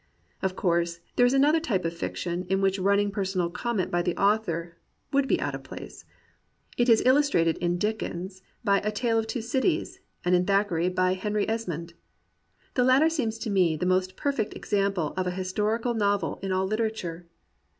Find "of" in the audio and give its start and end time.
0.41-0.55, 1.85-1.95, 5.53-5.61, 9.19-9.27, 15.17-15.27